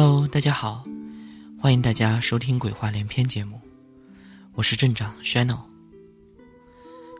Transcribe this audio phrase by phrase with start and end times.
[0.00, 0.84] Hello，大家好，
[1.60, 3.60] 欢迎大家收听《鬼话连篇》节目，
[4.54, 5.58] 我是镇长 Shano。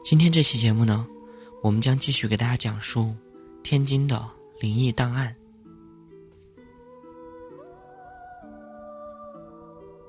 [0.05, 1.05] 今天这期节目呢，
[1.60, 3.16] 我们将继续给大家讲述
[3.64, 4.24] 天津的
[4.60, 5.34] 灵异档案。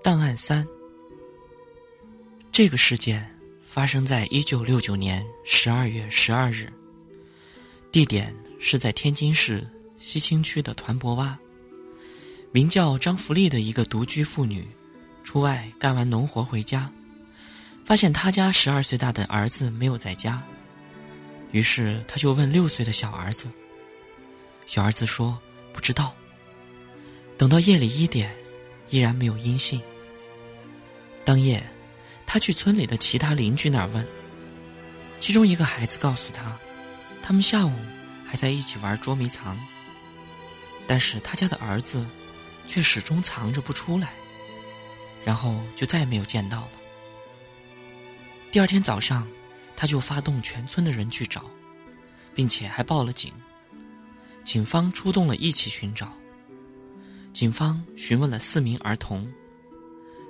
[0.03, 0.63] 档案三，
[2.51, 6.71] 这个事件发生在一九六九年十二月十二日，
[7.91, 11.35] 地点是在天津市西青区的团泊洼。
[12.51, 14.67] 名叫张福利的一个独居妇女，
[15.23, 16.91] 出外干完农活回家，
[17.85, 20.41] 发现他家十二岁大的儿子没有在家，
[21.51, 23.45] 于是他就问六岁的小儿子。
[24.65, 25.37] 小儿子说
[25.71, 26.15] 不知道。
[27.37, 28.35] 等到夜里一点，
[28.89, 29.79] 依然没有音信。
[31.23, 31.63] 当夜，
[32.25, 34.05] 他去村里的其他邻居那儿问，
[35.19, 36.57] 其中一个孩子告诉他，
[37.21, 37.71] 他们下午
[38.25, 39.55] 还在一起玩捉迷藏，
[40.87, 42.03] 但是他家的儿子。
[42.69, 44.13] 却始终藏着不出来，
[45.25, 46.71] 然后就再也没有见到了。
[48.51, 49.27] 第二天早上，
[49.75, 51.49] 他就发动全村的人去找，
[52.35, 53.33] 并且还报了警。
[54.43, 56.13] 警方出动了一起寻找。
[57.33, 59.27] 警方询问了四名儿童，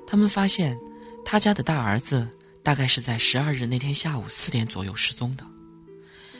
[0.07, 0.79] 他们发现
[1.25, 2.25] 他家的大儿子
[2.63, 5.45] 大概是在十二日那天下午四点左右失踪的。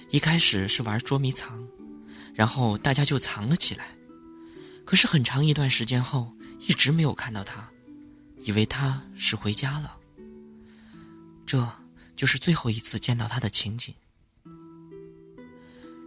[0.10, 1.68] 一开始是玩捉迷藏，
[2.34, 3.99] 然后大家就藏了起来。
[4.90, 7.70] 可是很长一段时间后，一直没有看到他，
[8.40, 9.96] 以为他是回家了。
[11.46, 11.64] 这
[12.16, 13.94] 就是最后一次见到他的情景。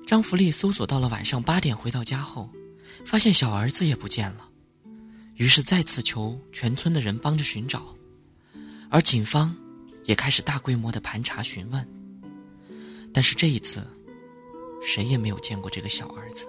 [0.05, 2.51] 张福利搜索到了晚上八点回到家后，
[3.07, 4.49] 发现小儿子也不见了，
[5.37, 7.97] 于是再次求全村的人帮着寻找，
[8.91, 9.55] 而警方
[10.07, 11.89] 也开始大规模的盘查询问。
[13.15, 13.87] 但是这一次，
[14.85, 16.49] 谁也没有见过这个小儿子。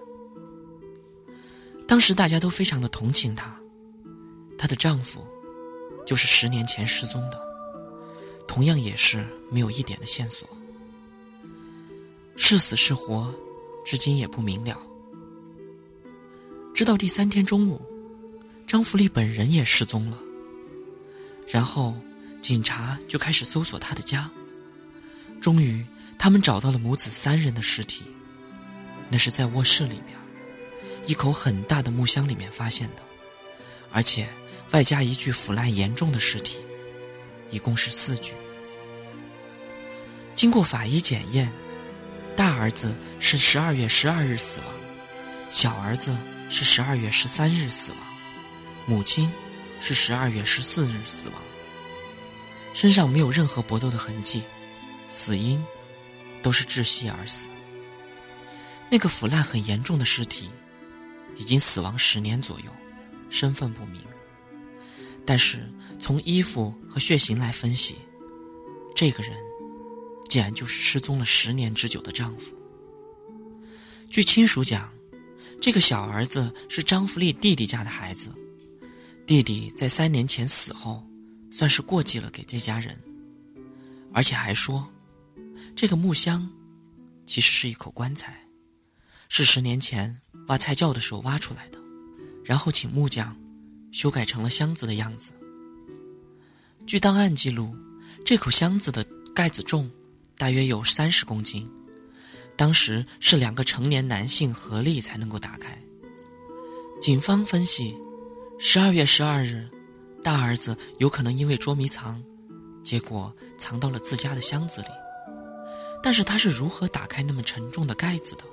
[1.93, 3.55] 当时大家都非常的同情她，
[4.57, 5.23] 她的丈夫
[6.07, 7.39] 就是十年前失踪的，
[8.47, 10.49] 同样也是没有一点的线索，
[12.35, 13.31] 是死是活，
[13.85, 14.75] 至今也不明了。
[16.73, 17.79] 直到第三天中午，
[18.65, 20.17] 张福利本人也失踪了，
[21.47, 21.95] 然后
[22.41, 24.27] 警察就开始搜索他的家，
[25.39, 25.85] 终于
[26.17, 28.03] 他们找到了母子三人的尸体，
[29.11, 30.22] 那是在卧室里面。
[31.05, 33.03] 一口很大的木箱里面发现的，
[33.91, 34.27] 而且
[34.71, 36.57] 外加一具腐烂严重的尸体，
[37.51, 38.33] 一共是四具。
[40.33, 41.51] 经过法医检验，
[42.35, 44.67] 大儿子是十二月十二日死亡，
[45.51, 46.17] 小儿子
[46.49, 47.99] 是十二月十三日死亡，
[48.85, 49.31] 母亲
[49.79, 51.35] 是十二月十四日死亡。
[52.73, 54.41] 身上没有任何搏斗的痕迹，
[55.07, 55.63] 死因
[56.41, 57.45] 都是窒息而死。
[58.89, 60.49] 那个腐烂很严重的尸体。
[61.38, 62.71] 已经死亡十年左右，
[63.29, 64.01] 身份不明。
[65.25, 67.95] 但是从衣服和血型来分析，
[68.95, 69.33] 这个人
[70.29, 72.53] 竟然就是失踪了十年之久的丈夫。
[74.09, 74.91] 据亲属讲，
[75.61, 78.29] 这个小儿子是张福利弟弟家的孩子，
[79.25, 81.01] 弟弟在三年前死后，
[81.50, 83.01] 算是过继了给这家人，
[84.13, 84.88] 而且还说，
[85.73, 86.47] 这个木箱
[87.25, 88.45] 其实是一口棺材，
[89.29, 90.19] 是十年前。
[90.47, 91.77] 挖菜窖的时候挖出来的，
[92.43, 93.35] 然后请木匠
[93.91, 95.31] 修改成了箱子的样子。
[96.85, 97.75] 据档案记录，
[98.25, 99.89] 这口箱子的盖子重
[100.37, 101.69] 大约有三十公斤，
[102.55, 105.81] 当时是两个成年男性合力才能够打开。
[107.01, 107.95] 警方分析，
[108.59, 109.69] 十二月十二日，
[110.21, 112.21] 大儿子有可能因为捉迷藏，
[112.83, 114.88] 结果藏到了自家的箱子里，
[116.01, 118.44] 但是他是如何打开那么沉重的盖子的？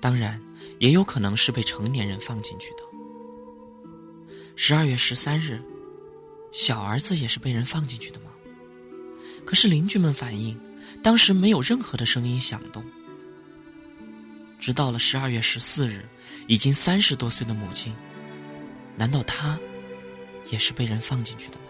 [0.00, 0.40] 当然，
[0.78, 2.82] 也有可能是被成年人放进去的。
[4.56, 5.62] 十二月十三日，
[6.52, 8.30] 小儿子也是被人放进去的吗？
[9.44, 10.58] 可是邻居们反映，
[11.02, 12.84] 当时没有任何的声音响动。
[14.58, 16.06] 直到了十二月十四日，
[16.46, 17.94] 已经三十多岁的母亲，
[18.96, 19.58] 难道她
[20.50, 21.64] 也是被人放进去的吗？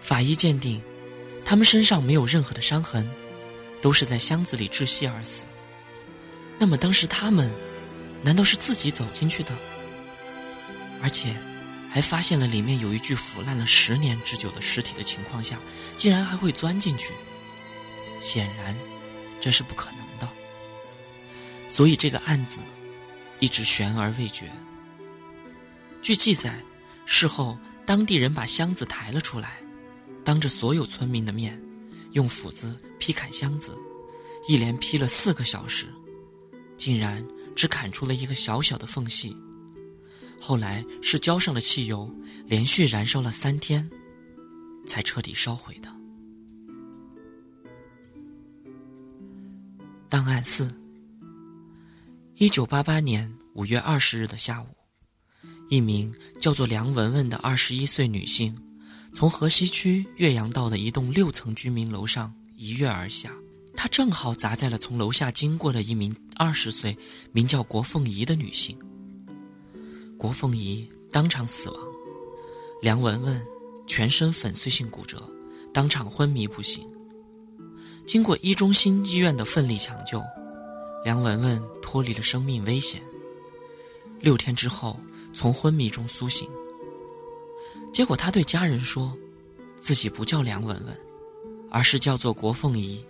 [0.00, 0.80] 法医鉴定，
[1.44, 3.08] 他们身上没有任何的伤痕，
[3.80, 5.44] 都是在箱子里窒息而死。
[6.58, 7.54] 那么当时他们，
[8.22, 9.56] 难道是自己走进去的？
[11.00, 11.34] 而且，
[11.88, 15.58] 还发现了里面有一具腐烂了十年之久的尸体的情况下，
[15.96, 17.12] 竟然还会钻进去？
[18.20, 18.74] 显然，
[19.40, 20.28] 这是不可能的。
[21.68, 22.58] 所以这个案子
[23.38, 24.50] 一直悬而未决。
[26.02, 26.58] 据记载，
[27.06, 27.56] 事后
[27.86, 29.58] 当地人把箱子抬了出来，
[30.24, 31.60] 当着所有村民的面，
[32.12, 33.78] 用斧子劈砍箱子，
[34.48, 35.86] 一连劈了四个小时。
[36.78, 37.22] 竟然
[37.54, 39.36] 只砍出了一个小小的缝隙，
[40.40, 42.10] 后来是浇上了汽油，
[42.46, 43.86] 连续燃烧了三天，
[44.86, 45.92] 才彻底烧毁的。
[50.08, 50.72] 档案四：
[52.36, 54.66] 一九八八年五月二十日的下午，
[55.68, 58.56] 一名叫做梁文文的二十一岁女性，
[59.12, 63.32] 从河西区岳阳道的一栋六层居民楼上一跃而下，
[63.76, 66.96] 她正好砸在了从楼下经过的一名二十岁、
[67.32, 68.78] 名叫郭凤仪的女性。
[70.16, 71.80] 郭凤仪当场死亡，
[72.80, 73.44] 梁文文
[73.88, 75.20] 全身粉碎性骨折，
[75.74, 76.88] 当场昏迷不醒。
[78.06, 80.22] 经过一中心医院的奋力抢救，
[81.04, 83.02] 梁文文脱离了生命危险。
[84.20, 84.98] 六天之后，
[85.32, 86.48] 从昏迷中苏醒。
[87.92, 89.12] 结果他对家人说，
[89.80, 91.00] 自己不叫梁文文，
[91.68, 93.04] 而是叫做郭凤仪。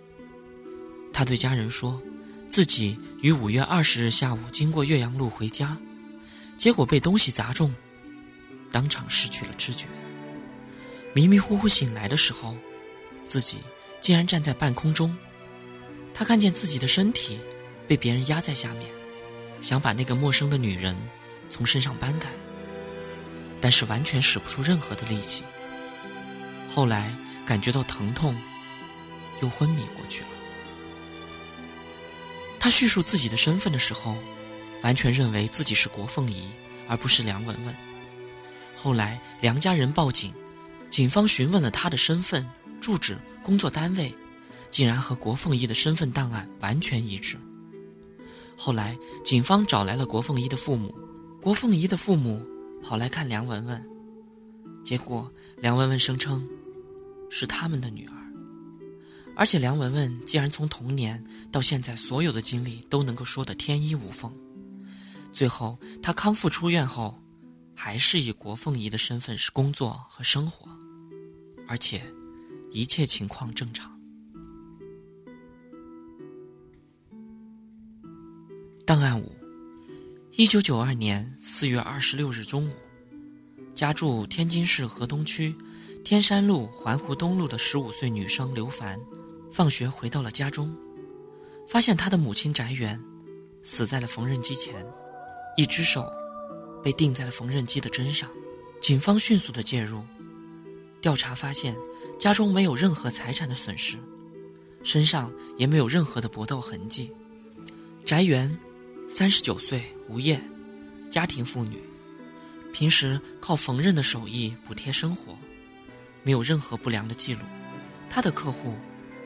[1.13, 2.01] 他对家人说，
[2.49, 5.77] 自己于五月二十日下午经过岳阳路回家，
[6.57, 7.73] 结果被东西砸中，
[8.71, 9.85] 当场失去了知觉。
[11.13, 12.55] 迷迷糊糊醒来的时候，
[13.25, 13.57] 自己。
[14.01, 15.13] 竟然站在半空中，
[16.13, 17.37] 他看见自己的身体
[17.85, 18.89] 被别人压在下面，
[19.59, 20.95] 想把那个陌生的女人
[21.49, 22.29] 从身上搬开，
[23.59, 25.43] 但是完全使不出任何的力气。
[26.69, 27.13] 后来
[27.45, 28.33] 感觉到疼痛，
[29.41, 30.29] 又昏迷过去了。
[32.59, 34.15] 他叙述自己的身份的时候，
[34.83, 36.47] 完全认为自己是国凤仪，
[36.87, 37.75] 而不是梁文文。
[38.75, 40.33] 后来梁家人报警，
[40.89, 42.45] 警方询问了他的身份、
[42.79, 43.17] 住址。
[43.41, 44.13] 工作单位
[44.69, 47.35] 竟然和国凤仪的身份档案完全一致。
[48.55, 50.93] 后来，警方找来了国凤仪的父母，
[51.41, 52.45] 国凤仪的父母
[52.83, 53.83] 跑来看梁文文，
[54.83, 56.47] 结果梁文文声称
[57.31, 58.13] 是他们的女儿，
[59.39, 64.29] 而且梁文文竟然从童年到现在所有的经历都能够说得天衣无缝。
[65.31, 67.17] 最后，他康复出院后，
[67.73, 70.69] 还是以国凤仪的身份是工作和生活，
[71.69, 72.01] 而且。
[72.71, 73.99] 一切情况正常。
[78.85, 79.35] 档案五：
[80.33, 82.73] 一九九二年四月二十六日中午，
[83.73, 85.55] 家住天津市河东区
[86.03, 88.99] 天山路环湖东路的十五岁女生刘凡，
[89.51, 90.75] 放学回到了家中，
[91.67, 93.01] 发现他的母亲翟元
[93.63, 94.85] 死在了缝纫机前，
[95.57, 96.11] 一只手
[96.83, 98.29] 被钉在了缝纫机的针上。
[98.81, 100.03] 警方迅速的介入，
[101.01, 101.75] 调查发现。
[102.17, 103.97] 家中没有任何财产的损失，
[104.83, 107.09] 身上也没有任何的搏斗痕迹。
[108.03, 108.59] 翟元，
[109.07, 110.37] 三十九岁，无业，
[111.09, 111.81] 家庭妇女，
[112.73, 115.33] 平时靠缝纫的手艺补贴生活，
[116.23, 117.39] 没有任何不良的记录。
[118.09, 118.73] 他的客户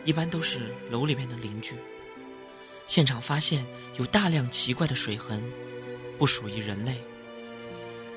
[0.05, 1.73] 一般都是楼里面的邻居。
[2.85, 3.65] 现场发现
[3.97, 5.41] 有大量奇怪的水痕，
[6.17, 6.95] 不属于人类。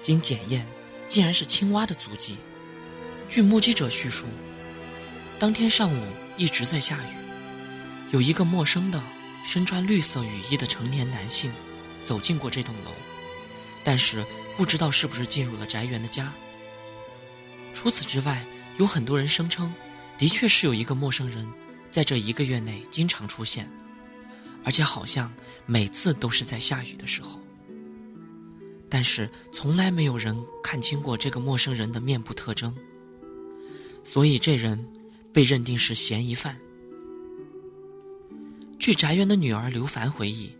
[0.02, 0.66] 经检验，
[1.06, 2.36] 竟然是青蛙的足迹。
[3.28, 4.26] 据目击者叙述。
[5.38, 6.02] 当天上午
[6.36, 7.16] 一直在下雨，
[8.10, 9.02] 有一个陌生的、
[9.44, 11.52] 身穿绿色雨衣的成年男性
[12.04, 12.90] 走进过这栋楼，
[13.84, 14.24] 但是
[14.56, 16.32] 不知道是不是进入了宅园的家。
[17.74, 18.44] 除此之外，
[18.78, 19.74] 有很多人声称，
[20.16, 21.46] 的确是有一个陌生人
[21.96, 23.66] 在这一个月内经常出现，
[24.62, 25.32] 而且好像
[25.64, 27.40] 每次都是在下雨的时候。
[28.90, 32.76] 但是从来没有人看清过这个陌生人的面部特征，
[34.04, 34.78] 所以这人。
[35.32, 36.58] 被认定是嫌疑犯。
[38.78, 40.50] 据翟元的女儿刘凡回忆，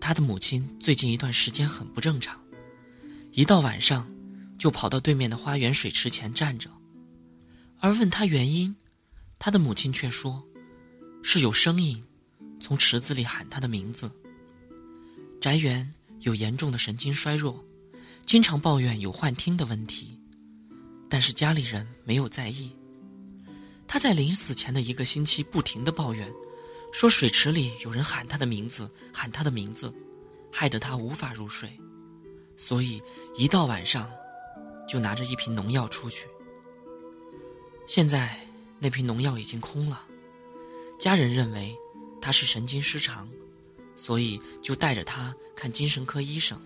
[0.00, 2.40] 她的母亲最近一段时间很不正常，
[3.32, 4.10] 一到晚上
[4.58, 6.70] 就跑到对面的花园水池前站着，
[7.78, 8.74] 而问他原因，
[9.38, 10.42] 她的母亲却说，
[11.22, 12.02] 是有声音
[12.60, 14.10] 从池子里喊他的名字。
[15.40, 17.64] 翟元有严重的神经衰弱，
[18.26, 20.18] 经常抱怨有幻听的问题，
[21.08, 22.70] 但是家里人没有在意。
[23.86, 26.30] 他在临死前的一个星期不停的抱怨，
[26.92, 29.92] 说水池里有人喊他的名字，喊他的名字，
[30.52, 31.68] 害得他无法入睡，
[32.56, 33.02] 所以
[33.34, 34.10] 一到晚上，
[34.86, 36.26] 就拿着一瓶农药出去。
[37.86, 38.38] 现在
[38.78, 40.06] 那瓶农药已经空了，
[41.00, 41.76] 家人认为
[42.20, 43.28] 他是神经失常，
[43.96, 46.56] 所以就带着他看精神科医生。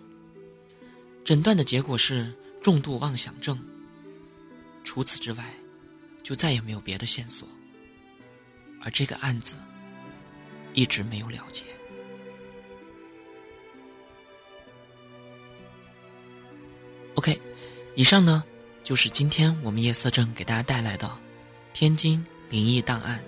[1.25, 3.59] 诊断的结果是重度妄想症。
[4.85, 5.55] 除此之外。
[6.25, 7.47] 就再也没有别的线索，
[8.81, 9.57] 而这个案子
[10.73, 11.67] 一直没有了结。
[17.15, 17.39] OK，
[17.95, 18.43] 以上呢
[18.83, 21.07] 就是今天我们夜色镇给大家带来的
[21.75, 23.19] 《天津灵异档案》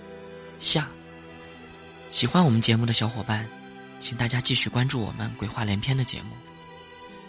[0.57, 0.89] 下。
[2.09, 3.47] 喜欢我们节目的小伙伴，
[3.99, 6.29] 请大家继续关注我们《鬼话连篇》的节目。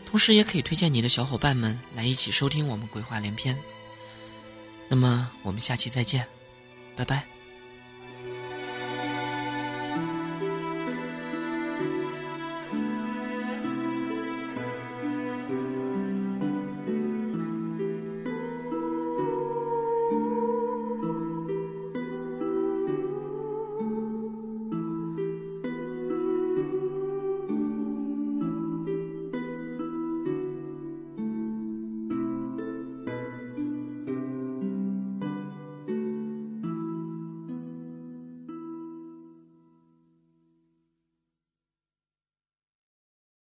[0.06, 3.56] 同时也可以推荐你的小伙伴们来一起收听我们鬼话连篇。
[4.88, 6.26] 那么我们下期再见，
[6.96, 7.37] 拜拜。